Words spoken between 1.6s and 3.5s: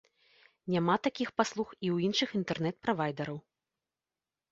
і ў іншых інтэрнэт-правайдараў.